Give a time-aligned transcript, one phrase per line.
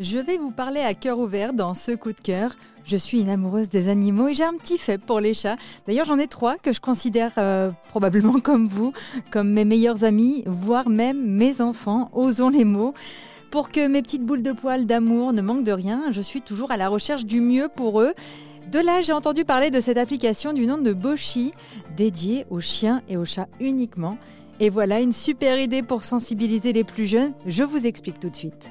[0.00, 2.54] Je vais vous parler à cœur ouvert dans ce coup de cœur.
[2.84, 5.56] Je suis une amoureuse des animaux et j'ai un petit fait pour les chats.
[5.88, 8.92] D'ailleurs, j'en ai trois que je considère euh, probablement comme vous,
[9.32, 12.94] comme mes meilleurs amis, voire même mes enfants, osons les mots.
[13.50, 16.70] Pour que mes petites boules de poils d'amour ne manquent de rien, je suis toujours
[16.70, 18.14] à la recherche du mieux pour eux.
[18.70, 21.52] De là, j'ai entendu parler de cette application du nom de Boshi,
[21.96, 24.16] dédiée aux chiens et aux chats uniquement.
[24.60, 27.32] Et voilà une super idée pour sensibiliser les plus jeunes.
[27.46, 28.70] Je vous explique tout de suite.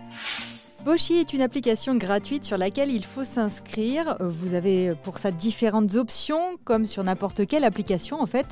[0.87, 4.15] Boshi est une application gratuite sur laquelle il faut s'inscrire.
[4.21, 8.45] Vous avez pour ça différentes options, comme sur n'importe quelle application en fait.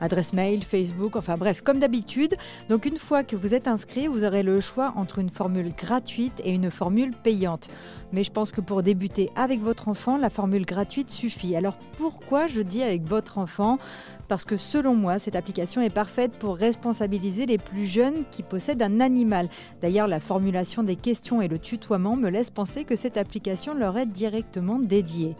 [0.00, 2.34] Adresse mail, Facebook, enfin bref, comme d'habitude.
[2.70, 6.40] Donc une fois que vous êtes inscrit, vous aurez le choix entre une formule gratuite
[6.46, 7.68] et une formule payante.
[8.10, 11.56] Mais je pense que pour débuter avec votre enfant, la formule gratuite suffit.
[11.56, 13.78] Alors pourquoi je dis avec votre enfant?
[14.28, 18.82] Parce que selon moi, cette application est parfaite pour responsabiliser les plus jeunes qui possèdent
[18.82, 19.46] un animal.
[19.82, 21.58] D'ailleurs, la formulation des questions et le
[21.90, 25.36] me laissent penser que cette application leur est directement dédiée.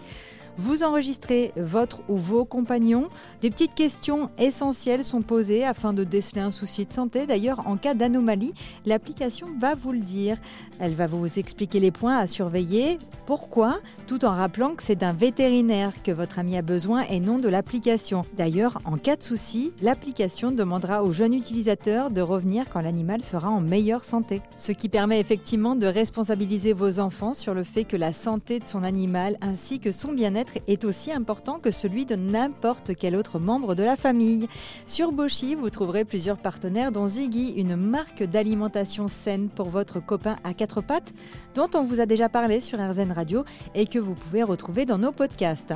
[0.59, 3.09] Vous enregistrez votre ou vos compagnons.
[3.41, 7.27] Des petites questions essentielles sont posées afin de déceler un souci de santé.
[7.27, 8.53] D'ailleurs, en cas d'anomalie,
[8.85, 10.37] l'application va vous le dire.
[10.79, 15.15] Elle va vous expliquer les points à surveiller, pourquoi, tout en rappelant que c'est d'un
[15.15, 18.27] vétérinaire que votre ami a besoin et non de l'application.
[18.37, 23.49] D'ailleurs, en cas de souci, l'application demandera au jeune utilisateur de revenir quand l'animal sera
[23.49, 24.43] en meilleure santé.
[24.59, 28.67] Ce qui permet effectivement de responsabiliser vos enfants sur le fait que la santé de
[28.67, 33.39] son animal ainsi que son bien-être est aussi important que celui de n'importe quel autre
[33.39, 34.49] membre de la famille.
[34.87, 40.37] Sur Boshi, vous trouverez plusieurs partenaires dont Ziggy, une marque d'alimentation saine pour votre copain
[40.45, 41.13] à quatre pattes,
[41.55, 44.99] dont on vous a déjà parlé sur RZN Radio et que vous pouvez retrouver dans
[44.99, 45.75] nos podcasts.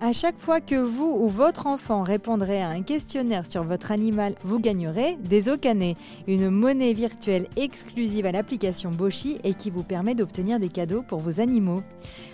[0.00, 4.34] À chaque fois que vous ou votre enfant répondrez à un questionnaire sur votre animal,
[4.44, 10.14] vous gagnerez des Okanés, une monnaie virtuelle exclusive à l'application Boshi et qui vous permet
[10.14, 11.82] d'obtenir des cadeaux pour vos animaux.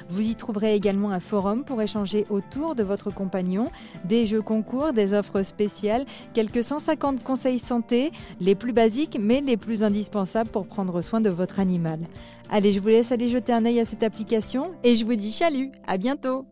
[0.08, 3.70] Vous y trouverez également un forum pour échanger autour de votre compagnon,
[4.04, 9.56] des jeux concours, des offres spéciales, quelques 150 conseils santé, les plus basiques mais les
[9.56, 12.00] plus indispensables pour prendre soin de votre animal.
[12.50, 15.30] Allez, je vous laisse aller jeter un œil à cette application et je vous dis
[15.30, 16.44] chalut, à bientôt